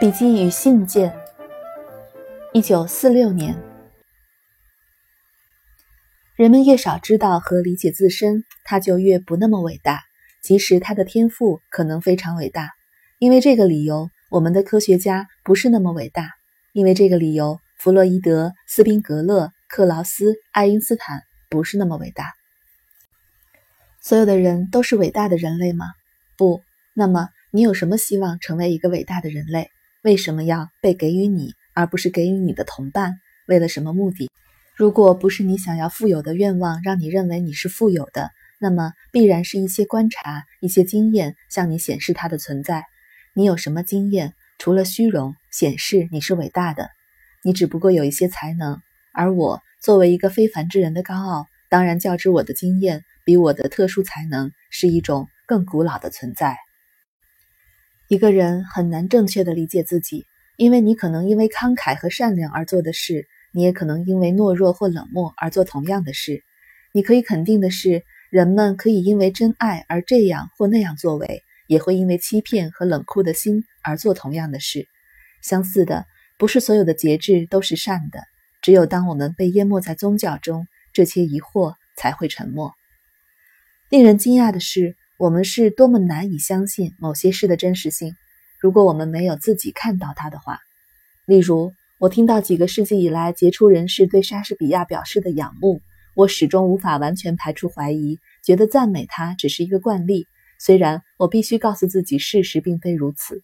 [0.00, 1.14] 笔记与信件。
[2.54, 3.54] 一九四六年，
[6.36, 10.00] 人们越少知道和理解自身，他就越不那么伟大。
[10.40, 12.70] 即使他的天赋可能非常伟大，
[13.18, 16.22] 因为这个理由，我们的科学家不是那么伟大；
[16.72, 22.32] 因为这个理由，弗洛伊德、斯宾格勒、克劳斯、爱因斯坦不是那么伟大。
[24.00, 25.86] 所有的人都是伟大的人类吗？
[26.36, 26.62] 不。
[26.94, 29.70] 那么，你有什么希望成为一个伟大的人类？
[30.02, 33.20] 为什么要被给予你，而不是给予你的同伴？
[33.46, 34.30] 为了什么目的？
[34.74, 42.84] 如果不是你想要富有的愿望让你认为你是富有的，那么必然是一些观察、一些经验向你显示它的存在。
[43.34, 44.34] 你有什么经验？
[44.58, 46.90] 除了虚荣，显示你是伟大的。
[47.44, 48.80] 你只不过有一些才能，
[49.12, 56.56] 而我作为一个非凡之人的高傲，当然较之我的经验，比我的特殊才能是一种更古老的存在。
[58.08, 60.24] 一个人很难正确的理解自己，
[60.56, 66.42] 因为你可能因为慷慨和善良而做的事，你也可能因为懦弱或冷漠而做同样的事。
[66.92, 74.88] 你可以肯定的是，人们可以因为真爱而这样或那样作为，也会因为欺骗和冷酷的心而做同样的事。
[75.40, 78.20] 相似的，不是所有的节制都是善的。
[78.62, 82.72] 只有当我们被淹没在宗教中，这些疑惑才会沉默。
[83.90, 84.96] 令人惊讶的是。
[85.20, 88.14] 我们是多么难以相信某些事的真实性，
[88.60, 90.60] 如果我们没有自己看到它的话。
[91.26, 95.80] 例如，我听到几个世纪以来杰出人士对莎士比亚表示的仰慕，
[96.14, 100.28] 我始终无法完全排除怀疑，觉得赞美他只是一个惯例。
[100.60, 103.42] 虽然我必须告诉自己，事实并非如此。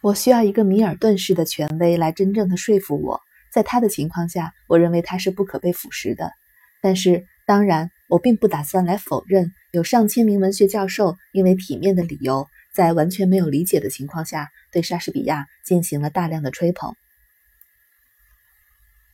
[0.00, 3.20] 我需要一个米尔顿式的权威来真正的说服我，
[3.52, 6.32] 在他的情况下，我认为他是不可被腐蚀的。
[6.80, 9.52] 但是，当然，我并不打算来否认。
[9.72, 16.94] 有上千名文学教授因为体面的理由，在完全没有理解的情况下，对莎士比亚进行了大量的吹捧。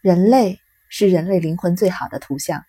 [0.01, 2.65] 人类是人类灵魂最好的图像。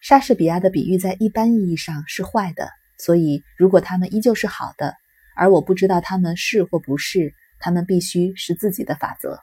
[0.00, 4.96] 莎士比亚的比喻在一般意义上是坏的，所以如果他们依旧是好的，
[5.36, 9.40] 而我不知道他们是或不是，他们必须是自己的法则。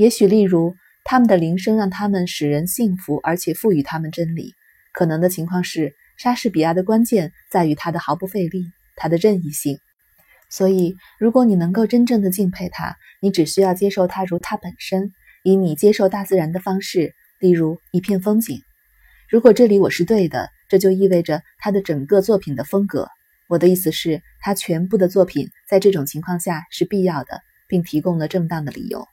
[0.00, 0.74] 也许，例如，
[1.04, 4.54] 他们的铃声让他们使人幸福，而且赋予他们真理。
[4.94, 5.94] 可能的情况是。
[6.16, 9.78] 莎士比亚的关键在于他的毫不费力，他的任意性。
[10.50, 15.12] 所以，如果你能够真正的敬佩他，你只需要接受他如他本身，
[15.42, 18.62] 以你接受大自然的方式，例如一片风景。
[19.30, 23.08] 如果这里我是对的，这就意味着他的整个作品的风格。
[23.48, 29.06] 我的意思是，他全部的作品在这种情况下是必要的，并提供了正当的理由。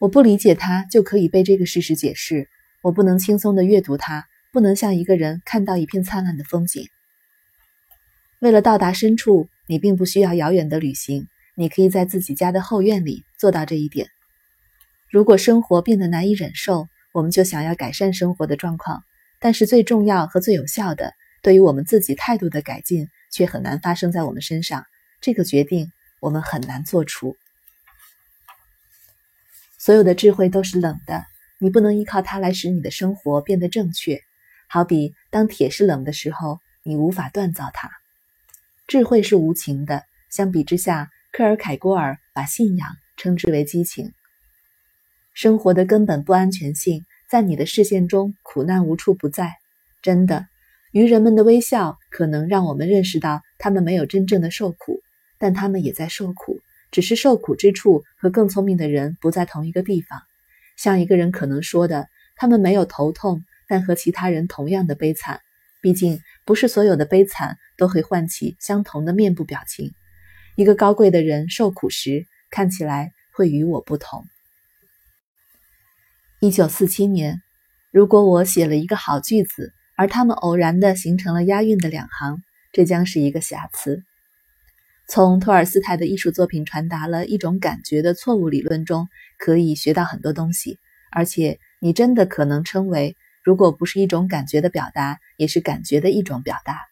[0.00, 2.48] 我不理解它，就可以被这个事实解释。
[2.82, 4.26] 我不能轻松地阅读它。
[4.52, 6.88] 不能像一个人看到一片灿烂的风景。
[8.40, 14.08] 为了到达深处，你并不需要遥远的旅行，你可以在自己家的后院里做到这一点。
[15.08, 19.04] 如果生活变得难以忍受，我们就想要改善生活的状况，
[19.38, 21.12] 但是最重要和最有效的，
[21.44, 24.84] 对于我们自己态度的改进，却很难发生在我们身上。
[25.20, 27.36] 这个决定我们很难做出。
[29.82, 31.24] 所有的智慧都是冷的，
[31.58, 34.20] 你不能依靠它来使你的生活变得正确。
[34.68, 37.90] 好比当铁是冷的时候，你无法锻造它。
[38.86, 44.12] 智慧是无情的，相比之下，克尔凯郭尔把信仰称之为激情。
[45.32, 49.54] 生活的根本不安全性，在你的视线中，苦难无处不在。
[50.02, 50.46] 真的，
[50.92, 55.00] 愚人们的微笑可能让我们认识到他们没有真正的受苦，
[55.38, 60.20] 但他们也在受苦，只是受苦之处和更聪明的人不在同一个地方。
[60.76, 63.42] 像一个人可能说的，他们没有头痛。
[63.72, 65.42] 但和其他人同样的悲惨，
[65.80, 69.92] 毕竟不是所有的悲惨都会唤起相同的面部表情。
[70.56, 74.24] 一个高贵的人受苦时，看起来会与我不同。
[76.40, 77.40] 一九四七年，
[77.92, 82.42] 如果我写了一个好句子，而他们偶然的形成了押韵的两行，
[82.72, 84.02] 这将是一个瑕疵。
[85.12, 89.08] 从托尔斯泰的艺术作品传达了一种感觉的错误理论中，
[89.38, 90.78] 可以学到很多东西，
[91.10, 93.16] 而且你真的可能称为。
[93.42, 96.82] 如果不是一种感觉的表达，也是感觉的一种表达。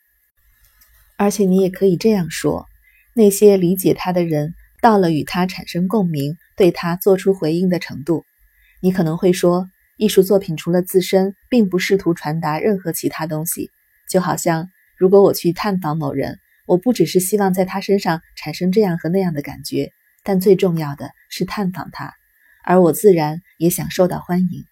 [1.16, 2.66] 而且你也可以这样说：
[3.14, 8.24] 那些理解他的人到了与他产生共鸣、对他做出回应的程度。
[8.80, 13.70] 你可能会说，艺术作品除了自身，并不试图传达任何其他东西。
[14.10, 19.90] 就好像，如果我去探访某人，我不只是希望在他身上产生这样和那样的感觉，
[20.22, 22.12] 但最重要的是探访他，
[22.62, 24.64] 而我自然也想受到欢迎。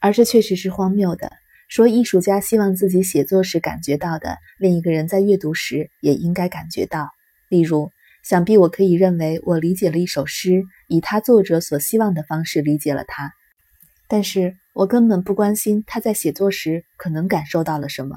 [0.00, 1.32] 而这确实是荒谬的。
[1.66, 7.08] 说艺术家希望自己写作时感觉到的，另一个人在阅读时也应该感觉到。
[7.48, 7.90] 例如，
[8.22, 13.32] 想必我可以认为我理解了一首诗，以他作者所希望的方式理解了它，
[14.06, 18.16] 但是我根本不关心他在写作时可能感受到了什么。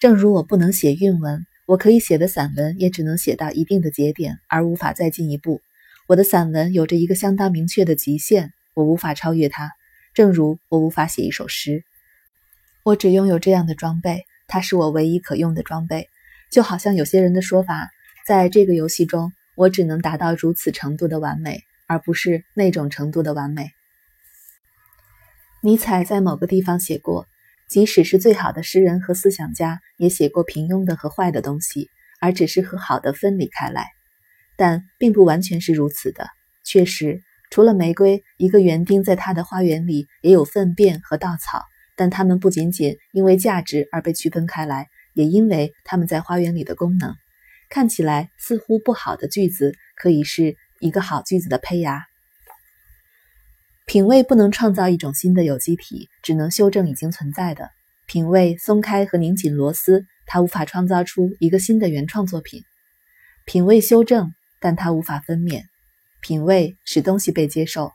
[0.00, 5.60] 正如我不能写韵文，我可以写的散文也只能写到一定的节点，而无法再进一步。
[6.06, 9.72] 我的散文有着一个相当明确的极限，我无法超越它。
[10.14, 11.84] 正如我无法写一首诗。
[12.82, 16.08] 我只拥有这样的装备，它是我唯一可用的装备。
[16.50, 17.90] 就好像有些人的说法，
[18.26, 23.70] 在这个游戏中，我只能达到如此程度的完美，而不是那种程度的完美。
[25.60, 27.26] 尼采在某个地方写过，
[27.70, 31.88] 即使是最好的诗人和思想家，也写过平庸的和坏的东西，
[32.20, 33.86] 而只是和好的分离开来。
[34.56, 36.26] 但并不完全是如此的。
[36.64, 41.62] 确实，除了玫瑰，一个园丁在他的花园里也有粪便和稻草。
[41.96, 47.14] 但它们不仅仅因为价值而被区分开来，也因为它们在花园里的功能。
[47.68, 52.06] 看起来似乎不好的句子，可以是一个好句子的胚芽。
[53.90, 57.70] 品味不能创造一种新的有机体，只能修正已经存在的。
[58.06, 62.62] 品味松开和拧紧螺丝，它无法创造出一个新的原创作品。
[63.46, 65.64] 品味修正，但它无法分娩。
[66.22, 67.90] 品味使东西被接受。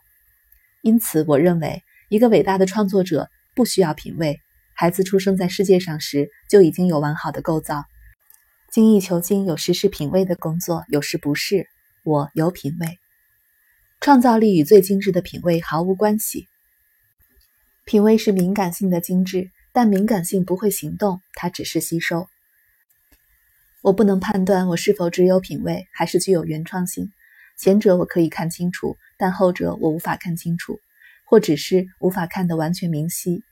[0.82, 3.30] 因此，我认为一个伟大的创作者。
[3.54, 4.38] 不需要品味，
[4.74, 7.84] 孩子出生在世界上时就已经有完好的构造。
[8.70, 11.66] 精益求精有时是品味的工作，有时不是。
[12.04, 12.98] 我有品味，
[14.06, 16.46] 创造力与最精致的品味毫无关系。
[17.84, 22.28] 品味是敏感性的精致，但敏感性不会行动，它只是吸收。
[23.82, 27.10] 我不能判断我是否只有品味，还是具有原创性。
[27.58, 30.78] 前者我可以看清楚，但后者我无法看清楚。
[31.24, 33.42] 或只是无法看得完全明晰，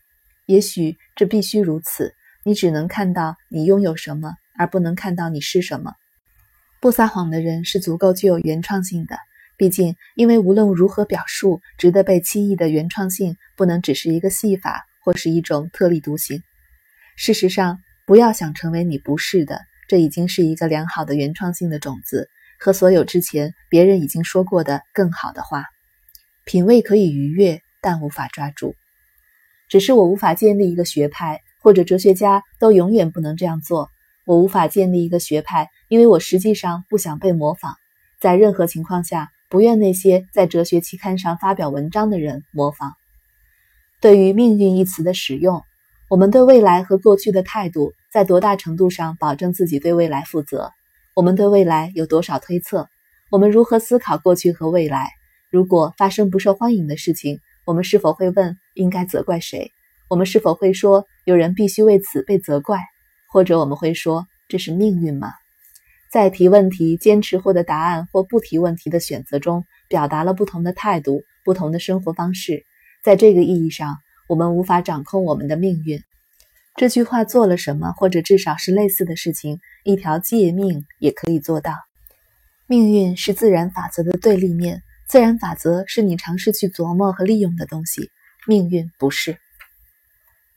[0.46, 2.14] 也许这必须如此。
[2.44, 5.94] 你只能看到你拥有什么，而不能看到你是什么。
[6.80, 9.18] 不撒谎的人是足够具有原创性的，
[9.56, 16.42] 毕竟，因为无论如何表述，值得被期意的原创性不能只是一个戏法或是一种特立独行。
[17.16, 22.28] 事实上，不要想成为你不是的，这已经是一个良好的原创性的种子，
[22.58, 25.64] 和所有之前别人已经说过的更好的话。
[26.44, 27.60] 品味可以逾越。
[27.86, 28.74] 但无法抓住，
[29.68, 33.90] 只是我无法建立一个学派，或者哲学家都永远不能这样做。
[34.24, 37.74] 我无法建立一个学派，因为我实际上不想被模仿，
[38.22, 42.94] 在任何情况下不愿那些在哲学期刊上发表文章的人模仿。
[44.00, 45.62] 对于“命运”一词的使用，
[46.10, 50.72] 我们对未来和过去的态度，在多大程度上保证自己对未来负责？
[51.14, 52.88] 我们对未来有多少推测？
[53.30, 55.08] 我们如何思考过去和未来？
[55.52, 57.38] 如果发生不受欢迎的事情？
[57.64, 59.70] 我们是否会问应该责怪谁？
[60.10, 62.80] 我们是否会说有人必须为此被责怪？
[63.30, 65.28] 或者我们会说这是命运吗？
[66.10, 72.64] 在提问题、坚持获得答案或不提问题的选择中，表达了不同的态度、不同的生活方式。
[73.02, 73.96] 在这个意义上，
[74.28, 76.00] 我们无法掌控我们的命运。
[76.76, 81.74] 这句话做了什么，或者至少是类似的事情，一条诫命也可以做到。
[82.66, 84.82] 命运是自然法则的对立面。
[85.06, 88.10] 自然法则是你尝试去琢磨和利用的东西，
[88.46, 89.36] 命运不是。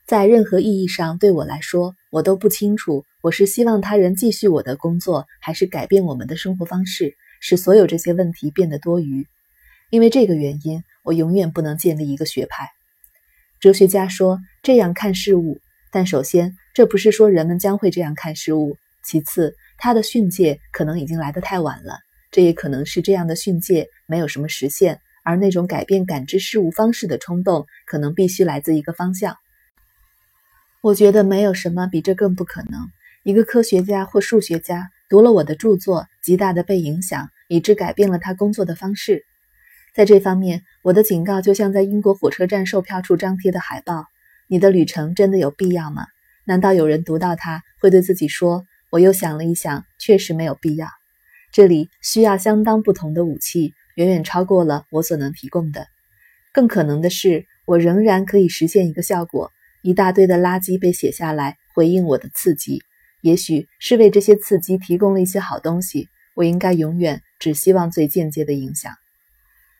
[0.06, 9.26] 在任何意义上，对我来说，我都不清楚我是希望他人继续我的工作，还是改变我们的生活方式，使所有这些问题变得多余。
[9.90, 12.70] 因为这个原因，我永远不能建立一个学派。
[13.60, 15.58] 哲学家说这样看事物，
[15.90, 21.98] 但首先，这不是说人们将会这样看事物；其次，他的训诫可能已经来得太晚了。
[22.30, 29.36] 这也可能是这样的训诫没有什么实现，而那种改变感知事物方式的冲动，可能必须来自一个方向。
[30.80, 32.88] 我觉得没有什么比这更不可能。
[33.24, 39.24] 一个科学家或数学家读了我的著作，极大的被影响，以致改变了他工作的方式。
[39.92, 44.04] 在这方面，我的警告就像在英国火车站售票处张贴的海报
[44.46, 46.06] ：“你的旅程真的有必要吗？”
[46.46, 50.86] 难道有人读到它会对自己说：“我又想了一想，确实没有必要。”
[51.52, 55.88] 这里需要相当不同的武器，远远超过了我所能提供的。
[56.52, 59.50] 更可能的是，我仍然可以实现一个效果：
[59.82, 62.82] 一大堆的垃圾被写下来，回应我的刺激。
[63.20, 66.08] 也许是为这些刺激提供了一些好东西。
[66.34, 68.94] 我应该永远只希望最间接的影响。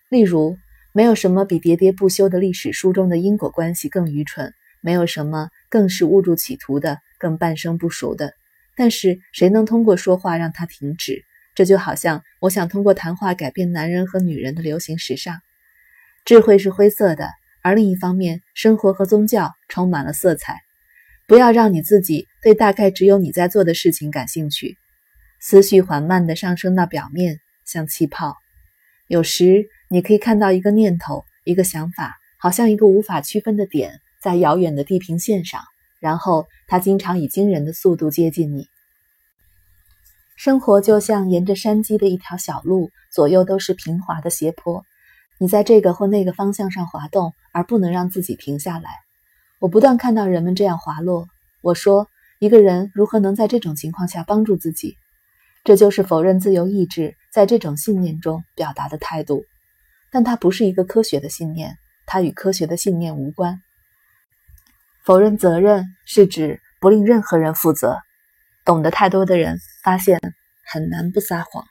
[0.09, 0.57] 例如，
[0.93, 8.33] 没有什么比喋喋不休的历史书中的因果关系更愚蠢，没有什么更是误入歧途的，更半生不熟的。
[8.75, 11.23] 但是，谁能通过说话让它停止？
[11.55, 15.38] 这就好像我想通过谈话改变男人和女人的流行时尚。
[16.25, 17.31] 智慧是灰色的，
[17.68, 20.56] 而另一方面，生活和宗教充满了色彩。
[21.26, 24.78] 不要让你自己对大概只有你在做的事情感兴趣。
[25.38, 28.34] 思绪缓慢地上升到表面，像气泡。
[29.06, 35.60] 有时你可以看到一个念头、一个想法，好像一个无法区分的点，在遥远的地平线上。
[36.00, 38.66] 然后它经常以惊人的速度接近你。
[40.37, 44.82] 生活就像沿着山脊的一条小路，左右都是平滑的斜坡。
[45.38, 48.90] 你在这个或那个方向上滑动，而不能让自己停下来。
[49.61, 51.26] 我不断看到人们这样滑落。
[51.62, 54.97] 我说，一个人如何能在这种情况下帮助自己？
[55.64, 59.45] 这就是否认自由意志在这种信念中表达的态度。
[60.11, 61.76] 但它不是一个科学的信念，
[62.07, 63.61] 它与科学的信念无关。
[65.04, 67.99] 否认责任是指不令任何人负责。
[68.64, 70.21] 懂得太多的人发现
[70.64, 71.64] 很难不撒谎。